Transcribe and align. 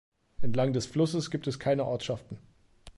Entlang 0.41 0.73
des 0.73 0.87
Flusses 0.87 1.29
gibt 1.29 1.45
es 1.45 1.59
keine 1.59 1.85
Ortschaften. 1.85 2.39